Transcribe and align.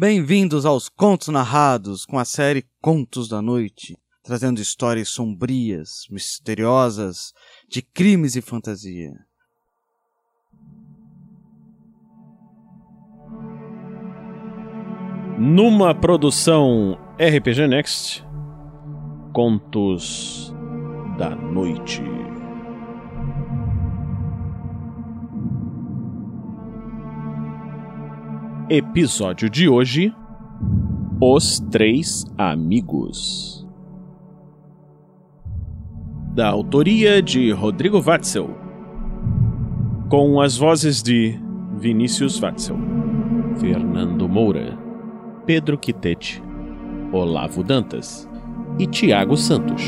Bem-vindos 0.00 0.64
aos 0.64 0.88
Contos 0.88 1.26
Narrados 1.26 2.06
com 2.06 2.20
a 2.20 2.24
série 2.24 2.64
Contos 2.80 3.28
da 3.28 3.42
Noite, 3.42 3.98
trazendo 4.22 4.60
histórias 4.60 5.08
sombrias, 5.08 6.06
misteriosas, 6.08 7.32
de 7.68 7.82
crimes 7.82 8.36
e 8.36 8.40
fantasia. 8.40 9.10
Numa 15.36 15.92
produção 15.92 16.96
RPG 17.18 17.66
Next, 17.66 18.24
Contos 19.32 20.54
da 21.18 21.30
Noite. 21.34 22.27
Episódio 28.70 29.48
de 29.48 29.66
hoje: 29.66 30.14
Os 31.18 31.58
Três 31.70 32.26
Amigos. 32.36 33.66
Da 36.34 36.48
autoria 36.48 37.22
de 37.22 37.50
Rodrigo 37.50 37.98
Watzel, 37.98 38.50
com 40.10 40.38
as 40.38 40.58
vozes 40.58 41.02
de 41.02 41.40
Vinícius 41.78 42.38
Watzel, 42.38 42.76
Fernando 43.58 44.28
Moura, 44.28 44.78
Pedro 45.46 45.78
Quitete, 45.78 46.42
Olavo 47.10 47.64
Dantas 47.64 48.28
e 48.78 48.86
Tiago 48.86 49.34
Santos. 49.34 49.82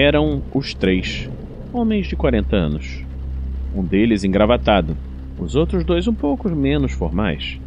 Eram 0.00 0.44
os 0.54 0.74
três, 0.74 1.28
homens 1.72 2.06
de 2.06 2.14
40 2.14 2.54
anos. 2.54 3.04
Um 3.74 3.82
deles 3.82 4.22
engravatado, 4.22 4.96
os 5.36 5.56
outros 5.56 5.82
dois 5.82 6.06
um 6.06 6.14
pouco 6.14 6.48
menos 6.50 6.92
formais. 6.92 7.58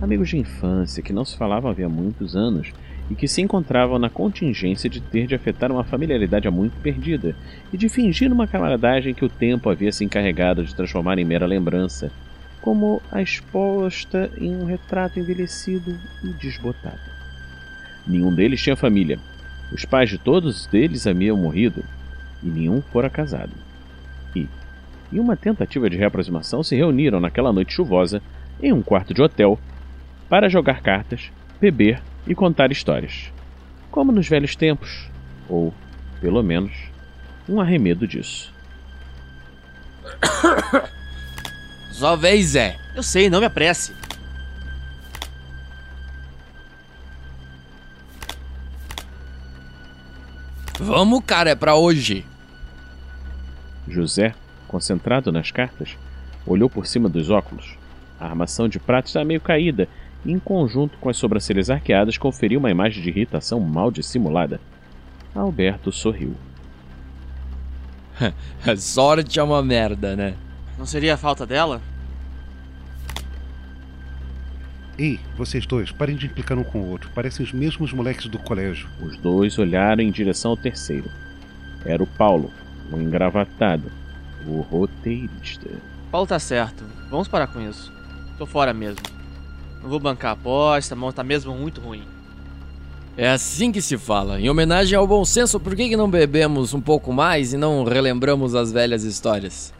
Amigos 0.00 0.30
de 0.30 0.38
infância 0.38 1.02
que 1.02 1.12
não 1.12 1.22
se 1.22 1.36
falavam 1.36 1.70
havia 1.70 1.86
muitos 1.86 2.34
anos 2.34 2.72
e 3.10 3.14
que 3.14 3.28
se 3.28 3.42
encontravam 3.42 3.98
na 3.98 4.08
contingência 4.08 4.88
de 4.88 5.02
ter 5.02 5.26
de 5.26 5.34
afetar 5.34 5.70
uma 5.70 5.84
familiaridade 5.84 6.48
há 6.48 6.50
muito 6.50 6.80
perdida 6.80 7.36
e 7.70 7.76
de 7.76 7.90
fingir 7.90 8.32
uma 8.32 8.46
camaradagem 8.46 9.12
que 9.12 9.26
o 9.26 9.28
tempo 9.28 9.68
havia 9.68 9.92
se 9.92 10.02
encarregado 10.02 10.64
de 10.64 10.74
transformar 10.74 11.18
em 11.18 11.26
mera 11.26 11.44
lembrança, 11.44 12.10
como 12.62 13.02
a 13.12 13.20
exposta 13.20 14.30
em 14.40 14.56
um 14.56 14.64
retrato 14.64 15.20
envelhecido 15.20 15.94
e 16.24 16.28
desbotado. 16.28 17.16
Nenhum 18.06 18.34
deles 18.34 18.62
tinha 18.62 18.74
família. 18.74 19.18
Os 19.72 19.84
pais 19.84 20.08
de 20.08 20.18
todos 20.18 20.68
eles 20.72 21.06
haviam 21.06 21.36
morrido 21.36 21.84
e 22.42 22.46
nenhum 22.46 22.80
fora 22.80 23.10
casado. 23.10 23.52
E, 24.34 24.46
em 25.12 25.18
uma 25.18 25.36
tentativa 25.36 25.90
de 25.90 25.96
reaproximação, 25.96 26.62
se 26.62 26.76
reuniram 26.76 27.20
naquela 27.20 27.52
noite 27.52 27.72
chuvosa 27.72 28.22
em 28.62 28.72
um 28.72 28.82
quarto 28.82 29.12
de 29.12 29.22
hotel 29.22 29.58
para 30.28 30.48
jogar 30.48 30.82
cartas, 30.82 31.30
beber 31.60 32.00
e 32.26 32.34
contar 32.34 32.70
histórias. 32.70 33.32
Como 33.90 34.12
nos 34.12 34.28
velhos 34.28 34.54
tempos, 34.56 35.10
ou, 35.48 35.72
pelo 36.20 36.42
menos, 36.42 36.72
um 37.48 37.60
arremedo 37.60 38.06
disso. 38.06 38.52
Só 41.92 42.14
vez, 42.16 42.48
Zé. 42.48 42.76
Eu 42.94 43.02
sei, 43.02 43.30
não 43.30 43.40
me 43.40 43.46
apresse. 43.46 43.94
Vamos, 50.86 51.20
cara, 51.26 51.50
é 51.50 51.54
pra 51.56 51.74
hoje. 51.74 52.24
José, 53.88 54.36
concentrado 54.68 55.32
nas 55.32 55.50
cartas, 55.50 55.98
olhou 56.46 56.70
por 56.70 56.86
cima 56.86 57.08
dos 57.08 57.28
óculos. 57.28 57.76
A 58.20 58.26
armação 58.26 58.68
de 58.68 58.78
prata 58.78 59.08
estava 59.08 59.24
meio 59.24 59.40
caída 59.40 59.88
e, 60.24 60.30
em 60.30 60.38
conjunto 60.38 60.96
com 60.98 61.08
as 61.08 61.16
sobrancelhas 61.16 61.70
arqueadas, 61.70 62.16
conferiu 62.16 62.60
uma 62.60 62.70
imagem 62.70 63.02
de 63.02 63.08
irritação 63.08 63.58
mal 63.58 63.90
dissimulada. 63.90 64.60
Alberto 65.34 65.90
sorriu. 65.90 66.36
Sorte 68.78 69.40
é 69.40 69.42
uma 69.42 69.64
merda, 69.64 70.14
né? 70.14 70.34
Não 70.78 70.86
seria 70.86 71.14
a 71.14 71.18
falta 71.18 71.44
dela? 71.44 71.82
Ei, 74.98 75.20
vocês 75.36 75.66
dois, 75.66 75.92
parem 75.92 76.16
de 76.16 76.24
implicar 76.24 76.58
um 76.58 76.64
com 76.64 76.80
o 76.80 76.90
outro. 76.90 77.10
Parecem 77.14 77.44
os 77.44 77.52
mesmos 77.52 77.92
moleques 77.92 78.26
do 78.28 78.38
colégio. 78.38 78.88
Os 79.00 79.16
dois 79.18 79.58
olharam 79.58 80.02
em 80.02 80.10
direção 80.10 80.52
ao 80.52 80.56
terceiro. 80.56 81.10
Era 81.84 82.02
o 82.02 82.06
Paulo, 82.06 82.50
o 82.90 82.98
engravatado, 82.98 83.92
o 84.46 84.60
roteirista. 84.62 85.68
Paulo 86.10 86.26
tá 86.26 86.38
certo. 86.38 86.82
Vamos 87.10 87.28
parar 87.28 87.46
com 87.48 87.60
isso. 87.60 87.92
Tô 88.38 88.46
fora 88.46 88.72
mesmo. 88.72 89.02
Não 89.82 89.90
vou 89.90 90.00
bancar 90.00 90.30
a 90.30 90.34
aposta, 90.34 90.94
a 90.94 90.98
mão 90.98 91.12
tá 91.12 91.22
mesmo 91.22 91.54
muito 91.54 91.80
ruim. 91.80 92.02
É 93.18 93.28
assim 93.28 93.70
que 93.70 93.82
se 93.82 93.98
fala. 93.98 94.40
Em 94.40 94.48
homenagem 94.48 94.96
ao 94.96 95.06
bom 95.06 95.24
senso, 95.24 95.60
por 95.60 95.76
que, 95.76 95.90
que 95.90 95.96
não 95.96 96.10
bebemos 96.10 96.72
um 96.72 96.80
pouco 96.80 97.12
mais 97.12 97.52
e 97.52 97.56
não 97.58 97.84
relembramos 97.84 98.54
as 98.54 98.72
velhas 98.72 99.04
histórias? 99.04 99.74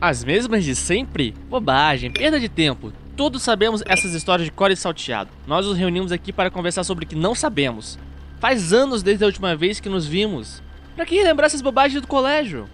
As 0.00 0.24
mesmas 0.24 0.64
de 0.64 0.74
sempre? 0.74 1.34
Bobagem, 1.48 2.10
perda 2.10 2.40
de 2.40 2.48
tempo. 2.48 2.92
Todos 3.16 3.42
sabemos 3.42 3.82
essas 3.86 4.12
histórias 4.12 4.44
de 4.44 4.52
core 4.52 4.76
salteado. 4.76 5.30
Nós 5.46 5.64
nos 5.64 5.78
reunimos 5.78 6.12
aqui 6.12 6.34
para 6.34 6.50
conversar 6.50 6.84
sobre 6.84 7.06
o 7.06 7.08
que 7.08 7.16
não 7.16 7.34
sabemos. 7.34 7.98
Faz 8.38 8.74
anos 8.74 9.02
desde 9.02 9.24
a 9.24 9.26
última 9.26 9.56
vez 9.56 9.80
que 9.80 9.88
nos 9.88 10.06
vimos. 10.06 10.62
Pra 10.94 11.06
que 11.06 11.16
relembrar 11.16 11.46
essas 11.46 11.62
bobagens 11.62 12.02
do 12.02 12.06
colégio? 12.06 12.68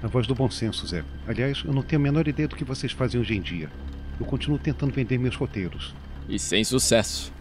A 0.00 0.06
voz 0.06 0.28
do 0.28 0.34
bom 0.34 0.48
senso, 0.48 0.86
Zé. 0.86 1.02
Aliás, 1.26 1.62
eu 1.64 1.72
não 1.72 1.82
tenho 1.82 2.00
a 2.00 2.04
menor 2.04 2.28
ideia 2.28 2.46
do 2.46 2.54
que 2.54 2.62
vocês 2.62 2.92
fazem 2.92 3.20
hoje 3.20 3.34
em 3.34 3.40
dia. 3.40 3.68
Eu 4.20 4.26
continuo 4.26 4.58
tentando 4.58 4.92
vender 4.92 5.18
meus 5.18 5.34
roteiros. 5.34 5.92
E 6.28 6.38
sem 6.38 6.62
sucesso. 6.62 7.32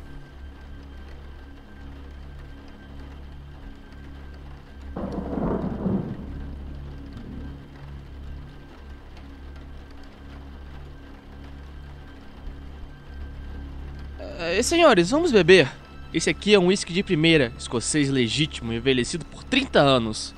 Eh, 14.40 14.62
senhores, 14.64 15.10
vamos 15.10 15.32
beber. 15.32 15.72
Esse 16.14 16.30
aqui 16.30 16.54
é 16.54 16.60
um 16.60 16.68
whisky 16.68 16.94
de 16.94 17.02
primeira, 17.02 17.52
escocês 17.58 18.10
legítimo, 18.10 18.72
envelhecido 18.72 19.26
por 19.26 19.44
30 19.44 19.80
anos. 19.80 20.34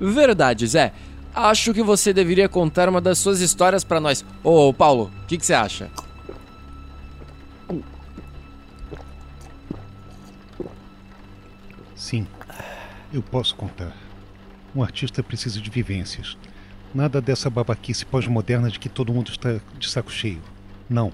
Verdade, 0.00 0.66
Zé. 0.66 0.92
Acho 1.34 1.74
que 1.74 1.82
você 1.82 2.12
deveria 2.12 2.48
contar 2.48 2.88
uma 2.88 3.00
das 3.00 3.18
suas 3.18 3.40
histórias 3.40 3.84
pra 3.84 4.00
nós. 4.00 4.24
Ô, 4.42 4.72
Paulo, 4.72 5.12
o 5.22 5.26
que 5.26 5.36
que 5.36 5.44
você 5.44 5.54
acha? 5.54 5.90
Sim, 11.94 12.26
eu 13.12 13.22
posso 13.22 13.54
contar. 13.54 13.94
Um 14.74 14.82
artista 14.82 15.22
precisa 15.22 15.60
de 15.60 15.68
vivências. 15.68 16.36
Nada 16.94 17.20
dessa 17.20 17.50
babaquice 17.50 18.06
pós-moderna 18.06 18.70
de 18.70 18.78
que 18.78 18.88
todo 18.88 19.12
mundo 19.12 19.30
está 19.30 19.60
de 19.78 19.88
saco 19.88 20.10
cheio. 20.10 20.40
Não. 20.88 21.12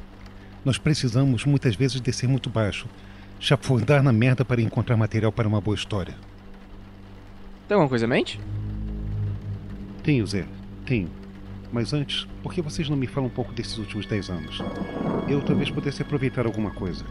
Nós 0.66 0.78
precisamos 0.78 1.44
muitas 1.44 1.77
vezes 1.77 2.00
descer 2.00 2.28
muito 2.28 2.50
baixo, 2.50 2.88
chafurdar 3.38 4.03
na 4.03 4.12
merda 4.12 4.44
para 4.44 4.60
encontrar 4.60 4.97
material 4.97 5.31
para 5.31 5.47
uma 5.47 5.60
boa 5.60 5.77
história. 5.77 6.12
Tem 7.69 7.77
alguma 7.77 7.88
coisa 7.88 8.04
em 8.04 8.09
mente? 8.09 8.41
Tenho, 10.03 10.27
Zé, 10.27 10.44
tenho. 10.84 11.09
Mas 11.72 11.93
antes, 11.93 12.27
por 12.42 12.53
que 12.53 12.60
vocês 12.60 12.89
não 12.89 12.97
me 12.97 13.07
falam 13.07 13.28
um 13.28 13.33
pouco 13.33 13.53
desses 13.53 13.78
últimos 13.78 14.07
10 14.07 14.28
anos? 14.28 14.60
Eu 15.28 15.41
talvez 15.41 15.71
pudesse 15.71 16.03
aproveitar 16.03 16.47
alguma 16.47 16.72
coisa. 16.72 17.04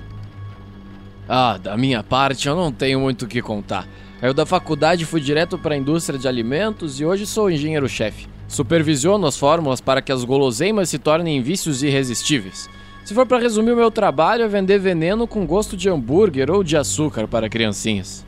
Ah, 1.25 1.57
da 1.57 1.77
minha 1.77 2.03
parte, 2.03 2.49
eu 2.49 2.57
não 2.57 2.73
tenho 2.73 2.99
muito 2.99 3.23
o 3.23 3.27
que 3.27 3.41
contar. 3.41 3.87
Eu 4.21 4.33
da 4.33 4.45
faculdade 4.45 5.05
fui 5.05 5.21
direto 5.21 5.57
para 5.57 5.75
a 5.75 5.77
indústria 5.77 6.19
de 6.19 6.27
alimentos 6.27 6.99
e 6.99 7.05
hoje 7.05 7.25
sou 7.25 7.49
engenheiro-chefe. 7.49 8.27
Supervisiono 8.49 9.25
as 9.25 9.37
fórmulas 9.37 9.79
para 9.79 10.01
que 10.01 10.11
as 10.11 10.25
guloseimas 10.25 10.89
se 10.89 10.99
tornem 10.99 11.41
vícios 11.41 11.83
irresistíveis. 11.83 12.69
Se 13.05 13.13
for 13.13 13.27
para 13.27 13.37
resumir 13.37 13.71
o 13.71 13.75
meu 13.75 13.91
trabalho, 13.91 14.41
é 14.41 14.47
vender 14.47 14.79
veneno 14.79 15.27
com 15.27 15.45
gosto 15.45 15.77
de 15.77 15.87
hambúrguer 15.87 16.49
ou 16.49 16.63
de 16.63 16.75
açúcar 16.75 17.27
para 17.27 17.47
criancinhas. 17.47 18.25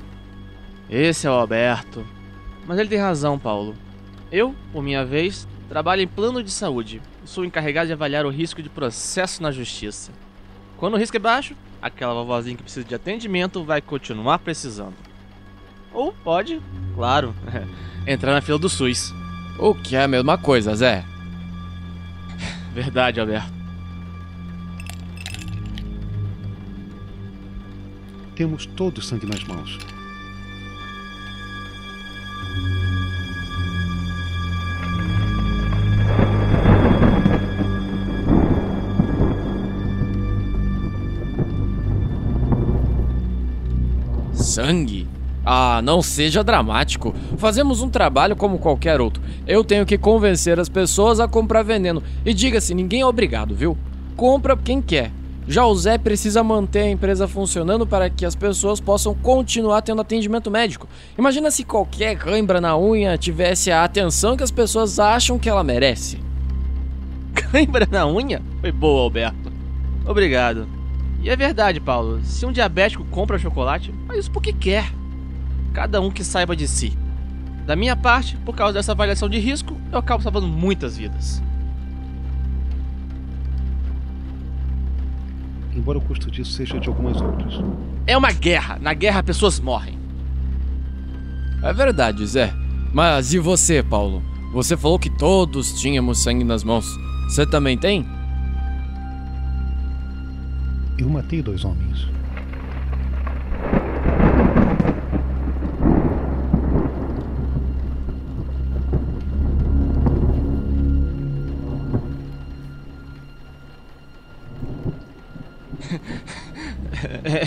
Esse 0.87 1.25
é 1.25 1.31
o 1.31 1.33
Alberto. 1.33 2.05
Mas 2.67 2.77
ele 2.77 2.87
tem 2.87 2.99
razão, 2.99 3.39
Paulo. 3.39 3.73
Eu, 4.31 4.53
por 4.71 4.83
minha 4.83 5.03
vez, 5.03 5.47
trabalho 5.67 6.03
em 6.03 6.07
plano 6.07 6.43
de 6.43 6.51
saúde. 6.51 7.01
Sou 7.25 7.43
encarregado 7.43 7.87
de 7.87 7.93
avaliar 7.93 8.23
o 8.23 8.29
risco 8.29 8.61
de 8.61 8.69
processo 8.69 9.41
na 9.41 9.51
justiça. 9.51 10.11
Quando 10.77 10.93
o 10.93 10.97
risco 10.97 11.17
é 11.17 11.19
baixo, 11.19 11.55
aquela 11.81 12.13
vovozinha 12.13 12.55
que 12.55 12.61
precisa 12.61 12.85
de 12.85 12.93
atendimento 12.93 13.63
vai 13.63 13.81
continuar 13.81 14.37
precisando. 14.37 14.93
Ou 15.91 16.13
pode, 16.23 16.61
claro, 16.93 17.33
entrar 18.05 18.31
na 18.31 18.41
fila 18.41 18.59
do 18.59 18.69
SUS. 18.69 19.11
O 19.57 19.73
que 19.73 19.95
é 19.95 20.03
a 20.03 20.07
mesma 20.07 20.37
coisa, 20.37 20.75
Zé? 20.75 21.03
Verdade, 22.75 23.19
Alberto. 23.19 23.56
Temos 28.37 28.67
todo 28.67 28.99
o 28.99 29.01
sangue 29.01 29.25
nas 29.25 29.43
mãos. 29.45 29.79
Sangue? 44.35 45.07
Ah, 45.43 45.81
não 45.83 46.03
seja 46.03 46.43
dramático. 46.43 47.15
Fazemos 47.37 47.81
um 47.81 47.89
trabalho 47.89 48.35
como 48.35 48.59
qualquer 48.59 49.01
outro. 49.01 49.23
Eu 49.47 49.63
tenho 49.63 49.83
que 49.83 49.97
convencer 49.97 50.59
as 50.59 50.69
pessoas 50.69 51.19
a 51.19 51.27
comprar 51.27 51.63
veneno. 51.63 52.03
E 52.23 52.35
diga-se, 52.35 52.75
ninguém 52.75 53.01
é 53.01 53.05
obrigado, 53.05 53.55
viu? 53.55 53.75
Compra 54.15 54.55
quem 54.55 54.79
quer. 54.79 55.16
Já 55.49 55.65
o 55.65 55.73
Zé 55.73 55.97
precisa 55.97 56.43
manter 56.43 56.81
a 56.81 56.89
empresa 56.89 57.25
funcionando 57.25 57.87
para 57.87 58.09
que 58.09 58.25
as 58.25 58.35
pessoas 58.35 58.81
possam 58.81 59.15
continuar 59.15 59.81
tendo 59.81 60.01
atendimento 60.01 60.51
médico. 60.51 60.89
Imagina 61.17 61.49
se 61.49 61.63
qualquer 61.63 62.17
cãibra 62.17 62.59
na 62.59 62.77
unha 62.77 63.17
tivesse 63.17 63.71
a 63.71 63.85
atenção 63.85 64.35
que 64.35 64.43
as 64.43 64.51
pessoas 64.51 64.99
acham 64.99 65.39
que 65.39 65.47
ela 65.47 65.63
merece. 65.63 66.19
Cãibra 67.33 67.87
na 67.89 68.05
unha? 68.05 68.41
Foi 68.59 68.73
boa, 68.73 69.03
Alberto. 69.03 69.49
Obrigado. 70.05 70.67
E 71.21 71.29
é 71.29 71.35
verdade, 71.35 71.79
Paulo. 71.79 72.19
Se 72.23 72.45
um 72.45 72.51
diabético 72.51 73.05
compra 73.05 73.39
chocolate, 73.39 73.93
faz 74.05 74.19
isso 74.19 74.31
porque 74.31 74.51
quer. 74.51 74.91
Cada 75.73 76.01
um 76.01 76.11
que 76.11 76.25
saiba 76.25 76.57
de 76.57 76.67
si. 76.67 76.97
Da 77.65 77.73
minha 77.73 77.95
parte, 77.95 78.35
por 78.37 78.53
causa 78.53 78.73
dessa 78.73 78.91
avaliação 78.91 79.29
de 79.29 79.39
risco, 79.39 79.77
eu 79.93 79.99
acabo 79.99 80.21
salvando 80.21 80.47
muitas 80.47 80.97
vidas. 80.97 81.41
Embora 85.77 85.99
o 85.99 86.01
custo 86.01 86.31
disso 86.31 86.53
seja 86.53 86.79
de 86.79 86.87
algumas 86.89 87.21
outras. 87.21 87.53
É 88.07 88.17
uma 88.17 88.31
guerra. 88.31 88.79
Na 88.81 88.95
guerra, 88.95 89.21
pessoas 89.21 89.59
morrem. 89.59 89.95
É 91.61 91.71
verdade, 91.71 92.25
Zé. 92.25 92.51
Mas 92.91 93.31
e 93.31 93.37
você, 93.37 93.83
Paulo? 93.83 94.23
Você 94.53 94.75
falou 94.75 94.97
que 94.97 95.09
todos 95.09 95.79
tínhamos 95.79 96.23
sangue 96.23 96.43
nas 96.43 96.63
mãos. 96.63 96.87
Você 97.29 97.45
também 97.45 97.77
tem? 97.77 98.07
Eu 100.97 101.07
matei 101.09 101.43
dois 101.43 101.63
homens. 101.63 102.07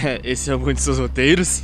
Esse 0.24 0.50
é 0.50 0.52
algum 0.52 0.72
de 0.72 0.80
seus 0.80 0.98
roteiros? 0.98 1.62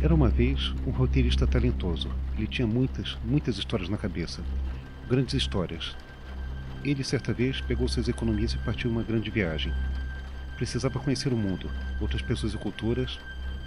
Era 0.00 0.14
uma 0.14 0.28
vez 0.28 0.72
um 0.86 0.90
roteirista 0.90 1.46
talentoso. 1.46 2.10
Ele 2.36 2.46
tinha 2.46 2.66
muitas, 2.66 3.18
muitas 3.24 3.58
histórias 3.58 3.88
na 3.88 3.96
cabeça. 3.96 4.42
Grandes 5.08 5.34
histórias. 5.34 5.96
Ele, 6.82 7.04
certa 7.04 7.32
vez, 7.32 7.60
pegou 7.60 7.86
suas 7.86 8.08
economias 8.08 8.54
e 8.54 8.58
partiu 8.58 8.90
uma 8.90 9.02
grande 9.02 9.30
viagem. 9.30 9.72
Precisava 10.56 10.98
conhecer 10.98 11.32
o 11.32 11.36
mundo, 11.36 11.70
outras 12.00 12.22
pessoas 12.22 12.54
e 12.54 12.58
culturas, 12.58 13.18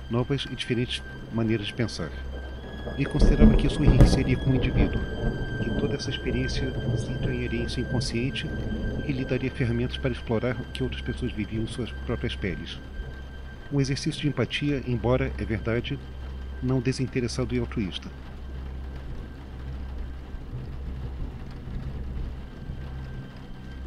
novas 0.09 0.45
e 0.51 0.55
diferentes 0.55 1.03
maneiras 1.31 1.67
de 1.67 1.73
pensar. 1.73 2.09
Ele 2.95 3.05
considerava 3.05 3.55
que 3.55 3.67
isso 3.67 3.83
enriqueceria 3.83 4.37
como 4.37 4.55
indivíduo, 4.55 5.01
que 5.63 5.69
toda 5.79 5.95
essa 5.95 6.09
experiência 6.09 6.71
se 6.97 7.11
entranharia 7.11 7.63
em 7.63 7.69
seu 7.69 7.83
inconsciente 7.83 8.47
e 9.05 9.11
lhe 9.11 9.25
daria 9.25 9.49
ferramentas 9.49 9.97
para 9.97 10.11
explorar 10.11 10.55
o 10.55 10.71
que 10.71 10.83
outras 10.83 11.01
pessoas 11.01 11.31
viviam 11.31 11.63
em 11.63 11.67
suas 11.67 11.91
próprias 12.05 12.35
peles. 12.35 12.79
Um 13.71 13.81
exercício 13.81 14.21
de 14.21 14.27
empatia, 14.27 14.83
embora, 14.87 15.31
é 15.37 15.43
verdade, 15.43 15.97
não 16.61 16.79
desinteressado 16.79 17.55
e 17.55 17.59
altruísta. 17.59 18.07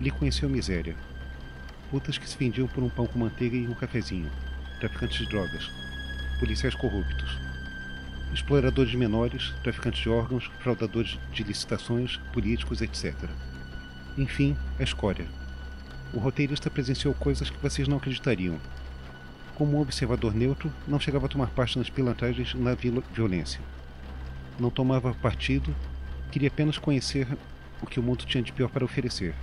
Ele 0.01 0.11
conheceu 0.11 0.49
a 0.49 0.53
miséria. 0.53 0.95
Putas 1.91 2.19
que 2.19 2.29
se 2.29 2.37
vendiam 2.37 2.69
por 2.69 2.83
um 2.83 2.89
pão 2.89 3.07
com 3.07 3.19
manteiga 3.19 3.57
e 3.57 3.67
um 3.67 3.75
cafezinho. 3.75 4.31
Traficantes 4.79 5.19
de 5.19 5.27
drogas. 5.27 5.71
Policiais 6.39 6.75
corruptos. 6.75 7.56
Exploradores 8.37 8.95
menores, 8.95 9.55
traficantes 9.63 10.03
de 10.03 10.11
órgãos, 10.11 10.51
fraudadores 10.61 11.19
de 11.33 11.43
licitações, 11.43 12.19
políticos, 12.35 12.83
etc. 12.83 13.15
Enfim, 14.19 14.55
a 14.79 14.83
escória. 14.83 15.27
O 16.13 16.19
roteirista 16.19 16.69
presenciou 16.69 17.15
coisas 17.15 17.49
que 17.49 17.57
vocês 17.63 17.89
não 17.89 17.97
acreditariam. 17.97 18.61
Como 19.55 19.79
um 19.79 19.81
observador 19.81 20.35
neutro, 20.35 20.71
não 20.87 21.01
chegava 21.01 21.25
a 21.25 21.29
tomar 21.31 21.47
parte 21.47 21.79
nas 21.79 21.89
pilantragens 21.89 22.53
na 22.53 22.75
violência. 22.75 23.59
Não 24.61 24.69
tomava 24.69 25.15
partido, 25.15 25.75
queria 26.31 26.49
apenas 26.49 26.77
conhecer 26.77 27.27
o 27.81 27.87
que 27.87 27.99
o 27.99 28.03
mundo 28.03 28.27
tinha 28.27 28.43
de 28.43 28.53
pior 28.53 28.69
para 28.69 28.85
oferecer. 28.85 29.35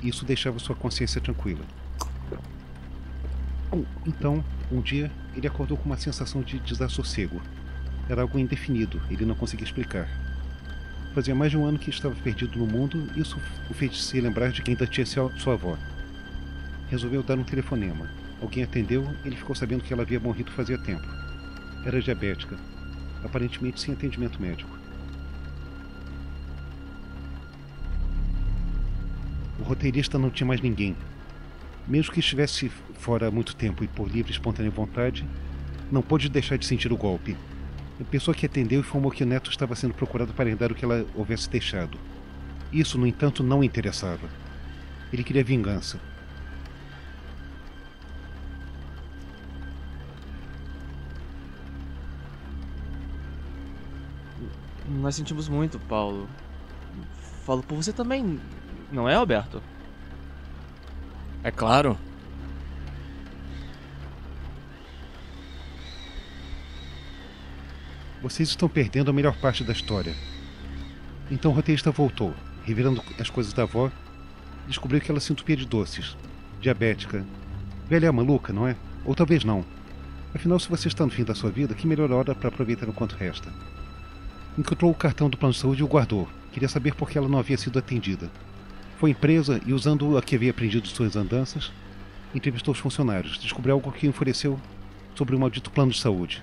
Isso 0.00 0.24
deixava 0.24 0.60
sua 0.60 0.76
consciência 0.76 1.20
tranquila. 1.20 1.64
Então, 4.06 4.44
um 4.70 4.80
dia, 4.80 5.10
ele 5.34 5.48
acordou 5.48 5.76
com 5.76 5.86
uma 5.86 5.96
sensação 5.96 6.40
de 6.40 6.60
desassossego. 6.60 7.42
Era 8.08 8.22
algo 8.22 8.38
indefinido, 8.38 9.00
ele 9.10 9.24
não 9.24 9.34
conseguia 9.34 9.64
explicar. 9.64 10.08
Fazia 11.14 11.34
mais 11.34 11.50
de 11.50 11.56
um 11.56 11.64
ano 11.64 11.78
que 11.78 11.90
estava 11.90 12.14
perdido 12.14 12.58
no 12.58 12.66
mundo, 12.66 13.10
e 13.16 13.20
isso 13.20 13.40
o 13.70 13.74
fez 13.74 14.04
se 14.04 14.20
lembrar 14.20 14.52
de 14.52 14.62
que 14.62 14.70
ainda 14.70 14.86
tinha 14.86 15.06
sua 15.06 15.54
avó. 15.54 15.76
Resolveu 16.88 17.22
dar 17.22 17.38
um 17.38 17.44
telefonema. 17.44 18.08
Alguém 18.40 18.62
atendeu 18.62 19.10
e 19.24 19.28
ele 19.28 19.36
ficou 19.36 19.56
sabendo 19.56 19.82
que 19.82 19.92
ela 19.92 20.02
havia 20.02 20.20
morrido 20.20 20.52
fazia 20.52 20.78
tempo. 20.78 21.06
Era 21.84 22.02
diabética, 22.02 22.56
aparentemente 23.24 23.80
sem 23.80 23.94
atendimento 23.94 24.40
médico. 24.40 24.70
O 29.58 29.62
roteirista 29.62 30.18
não 30.18 30.30
tinha 30.30 30.46
mais 30.46 30.60
ninguém. 30.60 30.94
Mesmo 31.88 32.12
que 32.12 32.20
estivesse 32.20 32.68
fora 32.94 33.28
há 33.28 33.30
muito 33.30 33.56
tempo 33.56 33.82
e 33.82 33.88
por 33.88 34.06
livre 34.06 34.30
e 34.30 34.34
espontânea 34.34 34.70
vontade, 34.70 35.26
não 35.90 36.02
pôde 36.02 36.28
deixar 36.28 36.58
de 36.58 36.66
sentir 36.66 36.92
o 36.92 36.96
golpe. 36.96 37.36
A 38.00 38.04
pessoa 38.04 38.34
que 38.34 38.44
atendeu 38.44 38.80
informou 38.80 39.10
que 39.10 39.22
o 39.22 39.26
neto 39.26 39.50
estava 39.50 39.74
sendo 39.74 39.94
procurado 39.94 40.34
para 40.34 40.48
herdar 40.48 40.70
o 40.70 40.74
que 40.74 40.84
ela 40.84 41.06
houvesse 41.14 41.48
deixado. 41.48 41.98
Isso, 42.72 42.98
no 42.98 43.06
entanto, 43.06 43.42
não 43.42 43.60
o 43.60 43.64
interessava. 43.64 44.28
Ele 45.12 45.24
queria 45.24 45.42
vingança. 45.42 45.98
Nós 54.88 55.14
sentimos 55.14 55.48
muito, 55.48 55.78
Paulo. 55.78 56.28
Falo 57.44 57.62
por 57.62 57.76
você 57.76 57.92
também, 57.92 58.40
não 58.92 59.08
é, 59.08 59.14
Alberto? 59.14 59.62
É 61.42 61.50
claro. 61.50 61.96
Vocês 68.28 68.48
estão 68.48 68.68
perdendo 68.68 69.08
a 69.08 69.14
melhor 69.14 69.36
parte 69.36 69.62
da 69.62 69.72
história. 69.72 70.12
Então 71.30 71.52
o 71.52 71.54
roteirista 71.54 71.92
voltou, 71.92 72.34
revirando 72.64 73.00
as 73.20 73.30
coisas 73.30 73.52
da 73.52 73.62
avó, 73.62 73.88
descobriu 74.66 75.00
que 75.00 75.12
ela 75.12 75.20
se 75.20 75.32
entupia 75.32 75.56
de 75.56 75.64
doces, 75.64 76.16
diabética. 76.60 77.24
Velha 77.88 78.10
maluca, 78.10 78.52
não 78.52 78.66
é? 78.66 78.74
Ou 79.04 79.14
talvez 79.14 79.44
não. 79.44 79.64
Afinal, 80.34 80.58
se 80.58 80.68
você 80.68 80.88
está 80.88 81.04
no 81.04 81.12
fim 81.12 81.22
da 81.22 81.36
sua 81.36 81.52
vida, 81.52 81.72
que 81.72 81.86
melhor 81.86 82.10
hora 82.10 82.34
para 82.34 82.48
aproveitar 82.48 82.88
enquanto 82.88 83.12
resta? 83.12 83.48
Encontrou 84.58 84.90
o 84.90 84.94
cartão 84.94 85.30
do 85.30 85.36
plano 85.36 85.54
de 85.54 85.60
saúde 85.60 85.82
e 85.82 85.84
o 85.84 85.88
guardou. 85.88 86.28
Queria 86.50 86.68
saber 86.68 86.96
por 86.96 87.08
que 87.08 87.16
ela 87.16 87.28
não 87.28 87.38
havia 87.38 87.56
sido 87.56 87.78
atendida. 87.78 88.28
Foi 88.98 89.14
presa 89.14 89.60
e, 89.64 89.72
usando 89.72 90.16
o 90.16 90.20
que 90.20 90.34
havia 90.34 90.50
aprendido 90.50 90.88
suas 90.88 91.14
andanças, 91.14 91.70
entrevistou 92.34 92.74
os 92.74 92.80
funcionários. 92.80 93.38
Descobriu 93.38 93.74
algo 93.74 93.92
que 93.92 94.08
enfureceu 94.08 94.58
sobre 95.14 95.36
o 95.36 95.38
maldito 95.38 95.70
plano 95.70 95.92
de 95.92 96.00
saúde. 96.00 96.42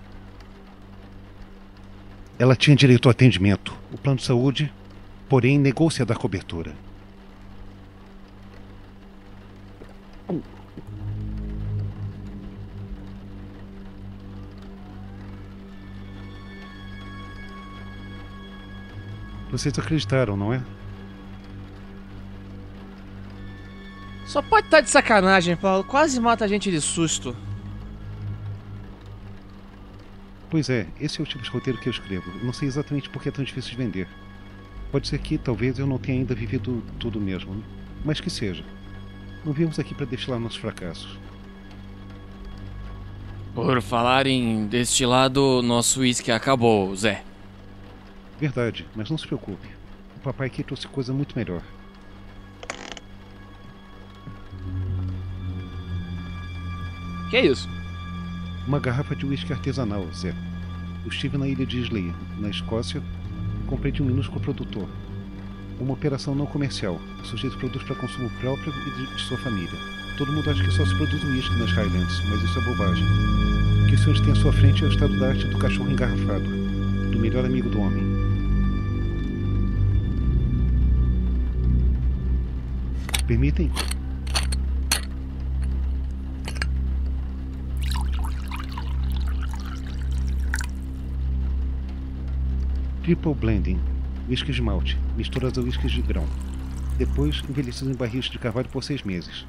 Ela 2.44 2.58
tinha 2.58 2.76
direito 2.76 3.08
ao 3.08 3.12
atendimento. 3.12 3.74
O 3.90 3.98
plano 3.98 4.20
de 4.20 4.26
saúde, 4.26 4.70
porém, 5.30 5.58
negou-se 5.58 6.02
a 6.02 6.06
dar 6.06 6.16
cobertura. 6.16 6.76
Vocês 19.50 19.80
acreditaram, 19.80 20.36
não 20.36 20.54
é? 20.54 20.62
Só 24.26 24.42
pode 24.42 24.68
estar 24.68 24.80
tá 24.80 24.82
de 24.82 24.90
sacanagem, 24.90 25.56
Paulo. 25.56 25.86
Quase 25.86 26.20
mata 26.20 26.44
a 26.44 26.48
gente 26.50 26.70
de 26.70 26.82
susto. 26.82 27.34
Pois 30.54 30.70
é, 30.70 30.86
esse 31.02 31.20
é 31.20 31.24
o 31.24 31.26
tipo 31.26 31.44
de 31.44 31.50
roteiro 31.50 31.80
que 31.80 31.90
eu 31.90 31.92
escrevo. 31.92 32.32
Não 32.44 32.54
sei 32.54 32.68
exatamente 32.68 33.10
por 33.10 33.20
que 33.24 33.30
é 33.30 33.32
tão 33.32 33.44
difícil 33.44 33.72
de 33.72 33.76
vender. 33.76 34.08
Pode 34.92 35.08
ser 35.08 35.18
que 35.18 35.36
talvez 35.36 35.80
eu 35.80 35.88
não 35.88 35.98
tenha 35.98 36.20
ainda 36.20 36.36
vivido 36.36 36.84
tudo 37.00 37.20
mesmo, 37.20 37.64
mas 38.06 38.22
que 38.22 38.30
seja. 38.30 38.64
Não 39.44 39.52
viemos 39.52 39.80
aqui 39.80 39.96
para 39.96 40.06
destilar 40.06 40.40
nossos 40.40 40.60
fracassos. 40.60 41.18
Por 43.56 43.82
falar 43.82 44.28
em 44.28 44.68
destilado, 44.68 45.64
nosso 45.64 46.02
uísque 46.02 46.32
acabou, 46.32 46.96
Zé. 46.96 47.24
Verdade, 48.40 48.86
mas 48.96 49.10
não 49.10 49.18
se 49.18 49.26
preocupe. 49.26 49.68
O 50.18 50.20
papai 50.20 50.46
aqui 50.46 50.62
trouxe 50.62 50.88
coisa 50.88 51.12
muito 51.12 51.36
melhor. 51.36 51.64
Que 57.32 57.38
é 57.38 57.46
isso? 57.48 57.68
Uma 58.66 58.80
garrafa 58.80 59.14
de 59.14 59.26
uísque 59.26 59.52
artesanal, 59.52 60.08
Zé. 60.14 60.34
Eu 61.04 61.10
estive 61.10 61.38
na 61.38 61.46
ilha 61.46 61.66
de 61.66 61.80
Islay, 61.80 62.14
na 62.40 62.50
Escócia, 62.50 63.04
comprei 63.68 63.92
de 63.92 64.02
um 64.02 64.06
minúsculo 64.06 64.40
produtor. 64.40 64.88
Uma 65.82 65.94
operação 65.94 66.34
não 66.34 66.46
comercial. 66.46 66.98
O 67.22 67.26
sujeito 67.26 67.58
produz 67.58 67.84
para 67.84 67.96
consumo 67.96 68.30
próprio 68.40 68.74
e 68.88 69.16
de, 69.16 69.22
sua 69.22 69.38
família. 69.40 69.78
Todo 70.18 70.32
mundo 70.32 70.50
acha 70.50 70.64
que 70.64 70.72
só 70.72 70.86
se 70.86 70.96
produz 70.96 71.22
uísque 71.26 71.56
nas 71.58 71.72
Highlands, 71.72 72.22
mas 72.30 72.42
isso 72.42 72.58
é 72.58 72.62
bobagem. 72.62 73.06
O 73.84 73.88
que 73.88 73.96
os 73.96 74.00
senhores 74.00 74.22
têm 74.22 74.32
à 74.32 74.36
sua 74.36 74.54
frente 74.54 74.82
é 74.82 74.88
o 74.88 74.90
estado 74.90 75.20
da 75.20 75.28
arte 75.28 75.46
do 75.46 75.58
cachorro 75.58 75.92
engarrafado, 75.92 76.46
do 77.12 77.20
melhor 77.20 77.44
amigo 77.44 77.70
do 77.70 77.82
homem. 77.82 78.04
Permitem? 83.28 83.70
Triple 93.04 93.34
Blending, 93.34 93.80
whisky 94.30 94.54
de 94.54 94.62
malte, 94.62 94.98
misturas 95.18 95.58
a 95.58 95.62
whiskies 95.62 95.92
de 95.92 96.02
grão. 96.02 96.26
Depois, 96.98 97.44
envelhecido 97.50 97.92
em 97.92 97.96
barris 97.96 98.26
de 98.26 98.40
carvalho 98.40 98.70
por 98.70 98.82
seis 98.82 99.04
meses. 99.04 99.46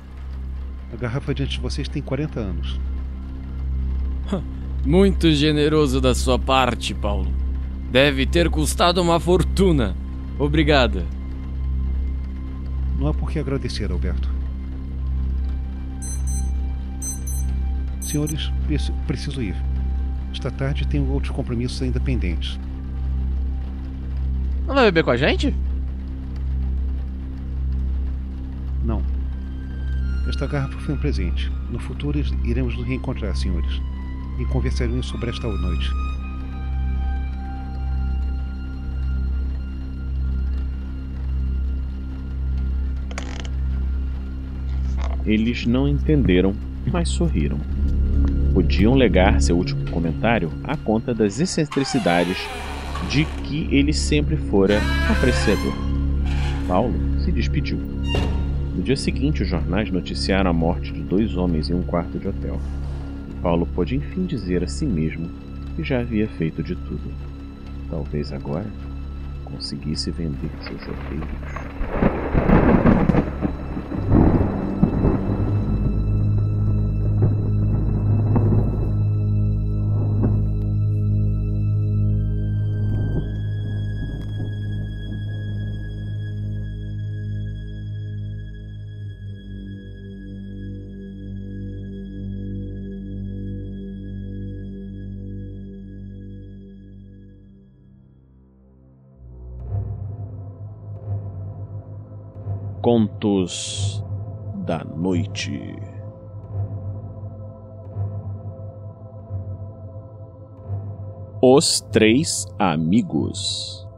A 0.92 0.96
garrafa 0.96 1.32
diante 1.32 1.52
de 1.52 1.60
vocês 1.60 1.88
tem 1.88 2.02
40 2.02 2.40
anos. 2.40 2.80
Muito 4.84 5.30
generoso 5.30 6.00
da 6.00 6.16
sua 6.16 6.36
parte, 6.36 6.92
Paulo. 6.92 7.32
Deve 7.92 8.26
ter 8.26 8.50
custado 8.50 9.00
uma 9.00 9.20
fortuna. 9.20 9.94
Obrigada. 10.36 11.06
Não 12.98 13.06
há 13.06 13.14
por 13.14 13.30
que 13.30 13.38
agradecer, 13.38 13.90
Alberto. 13.92 14.28
Senhores, 18.00 18.52
preciso 19.06 19.40
ir. 19.40 19.54
Esta 20.32 20.50
tarde 20.50 20.88
tenho 20.88 21.08
outros 21.08 21.32
compromissos 21.32 21.80
ainda 21.80 22.00
pendentes. 22.00 22.58
Não 24.66 24.74
vai 24.74 24.84
beber 24.84 25.04
com 25.04 25.10
a 25.10 25.16
gente? 25.16 25.54
Não. 28.82 29.02
Esta 30.26 30.46
garrafa 30.46 30.78
foi 30.78 30.94
um 30.94 30.98
presente. 30.98 31.52
No 31.70 31.78
futuro 31.78 32.18
iremos 32.44 32.76
nos 32.76 32.86
reencontrar, 32.86 33.36
senhores. 33.36 33.80
E 34.38 34.44
conversaremos 34.46 35.06
sobre 35.06 35.30
esta 35.30 35.46
noite. 35.46 35.90
Eles 45.26 45.64
não 45.66 45.88
entenderam, 45.88 46.54
mas 46.90 47.08
sorriram. 47.08 47.58
Podiam 48.52 48.94
legar 48.94 49.40
seu 49.40 49.56
último 49.56 49.90
comentário 49.90 50.50
à 50.62 50.76
conta 50.76 51.14
das 51.14 51.40
excentricidades 51.40 52.38
de 53.08 53.24
que 53.44 53.68
ele 53.70 53.92
sempre 53.92 54.36
fora 54.36 54.80
apreciador. 55.10 55.72
Paulo 56.66 56.94
se 57.20 57.30
despediu. 57.30 57.78
No 58.74 58.82
dia 58.82 58.96
seguinte, 58.96 59.42
os 59.42 59.48
jornais 59.48 59.90
noticiaram 59.90 60.50
a 60.50 60.52
morte 60.52 60.92
de 60.92 61.02
dois 61.02 61.36
homens 61.36 61.70
em 61.70 61.74
um 61.74 61.82
quarto 61.82 62.18
de 62.18 62.26
hotel. 62.26 62.58
E 63.30 63.34
Paulo 63.40 63.66
pôde 63.66 63.96
enfim 63.96 64.24
dizer 64.24 64.64
a 64.64 64.66
si 64.66 64.84
mesmo 64.84 65.30
que 65.76 65.84
já 65.84 66.00
havia 66.00 66.26
feito 66.28 66.62
de 66.62 66.74
tudo. 66.74 67.12
Talvez 67.90 68.32
agora 68.32 68.66
conseguisse 69.44 70.10
vender 70.10 70.50
seus 70.62 70.80
roteiros. 70.82 72.13
Contos 102.84 104.04
da 104.56 104.84
Noite. 104.84 105.74
Os 111.40 111.80
Três 111.80 112.44
Amigos. 112.58 113.88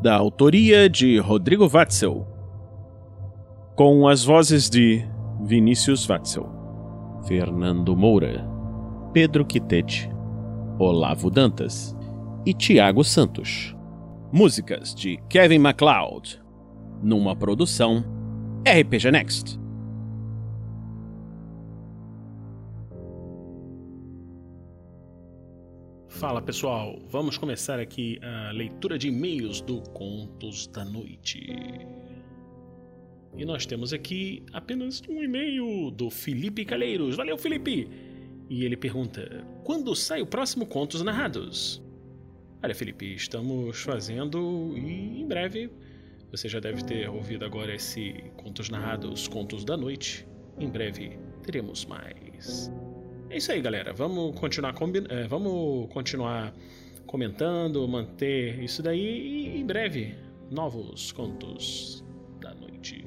Da 0.00 0.14
autoria 0.14 0.88
de 0.88 1.18
Rodrigo 1.18 1.66
Watzel. 1.68 2.24
Com 3.74 4.06
as 4.06 4.22
vozes 4.22 4.70
de 4.70 5.04
Vinícius 5.40 6.06
Watzel, 6.06 6.48
Fernando 7.26 7.96
Moura, 7.96 8.48
Pedro 9.12 9.44
Quitete, 9.44 10.08
Olavo 10.78 11.28
Dantas 11.28 11.96
e 12.46 12.54
Tiago 12.54 13.02
Santos. 13.02 13.74
Músicas 14.32 14.94
de 14.94 15.16
Kevin 15.28 15.58
MacLeod. 15.58 16.40
Numa 17.02 17.34
produção 17.34 18.04
RPG 18.64 19.10
Next. 19.10 19.58
Fala 26.08 26.40
pessoal, 26.40 26.96
vamos 27.08 27.36
começar 27.36 27.80
aqui 27.80 28.20
a 28.22 28.52
leitura 28.52 28.96
de 28.96 29.08
e-mails 29.08 29.60
do 29.60 29.80
Contos 29.90 30.68
da 30.68 30.84
Noite. 30.84 31.52
E 33.36 33.44
nós 33.44 33.66
temos 33.66 33.92
aqui 33.92 34.44
apenas 34.52 35.02
um 35.08 35.20
e-mail 35.24 35.90
do 35.90 36.08
Felipe 36.08 36.64
Calheiros. 36.64 37.16
Valeu, 37.16 37.36
Felipe! 37.36 37.88
E 38.48 38.64
ele 38.64 38.76
pergunta: 38.76 39.44
quando 39.64 39.92
sai 39.96 40.22
o 40.22 40.26
próximo 40.26 40.66
Contos 40.66 41.02
Narrados? 41.02 41.82
Olha, 42.62 42.74
Felipe, 42.74 43.14
estamos 43.14 43.80
fazendo 43.80 44.74
e 44.76 45.22
em 45.22 45.26
breve 45.26 45.70
você 46.30 46.46
já 46.46 46.60
deve 46.60 46.84
ter 46.84 47.08
ouvido 47.08 47.42
agora 47.42 47.74
esse 47.74 48.12
Contos 48.36 48.68
Narrados, 48.68 49.26
Contos 49.26 49.64
da 49.64 49.78
Noite. 49.78 50.28
Em 50.58 50.68
breve 50.68 51.18
teremos 51.42 51.86
mais. 51.86 52.70
É 53.30 53.38
isso 53.38 53.50
aí, 53.50 53.62
galera. 53.62 53.94
Vamos 53.94 54.38
continuar 54.38 54.74
combi 54.74 55.02
é, 55.08 55.26
vamos 55.26 55.90
continuar 55.90 56.52
comentando, 57.06 57.88
manter 57.88 58.62
isso 58.62 58.82
daí 58.82 59.54
e 59.56 59.58
em 59.58 59.64
breve 59.64 60.14
novos 60.50 61.12
contos 61.12 62.04
da 62.42 62.54
noite. 62.54 63.02